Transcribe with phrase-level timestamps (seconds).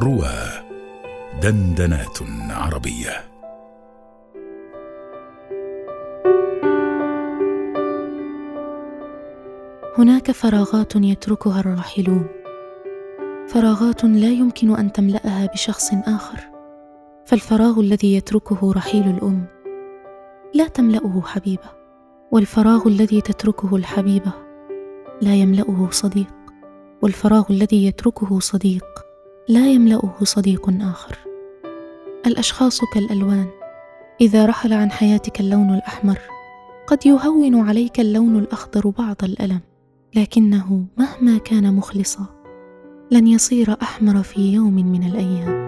[0.00, 0.34] روى
[1.42, 2.18] دندنات
[2.50, 3.24] عربية.
[9.98, 12.26] هناك فراغات يتركها الراحلون.
[13.48, 16.38] فراغات لا يمكن أن تملأها بشخص آخر.
[17.26, 19.46] فالفراغ الذي يتركه رحيل الأم
[20.54, 21.70] لا تملأه حبيبة
[22.32, 24.32] والفراغ الذي تتركه الحبيبة
[25.22, 26.34] لا يملأه صديق.
[27.02, 28.84] والفراغ الذي يتركه صديق
[29.48, 31.18] لا يملأه صديق آخر.
[32.26, 33.46] الأشخاص كالألوان.
[34.20, 36.18] إذا رحل عن حياتك اللون الأحمر
[36.86, 39.60] قد يهون عليك اللون الأخضر بعض الألم
[40.14, 42.26] لكنه مهما كان مخلصا
[43.10, 45.63] لن يصير أحمر في يوم من الأيام.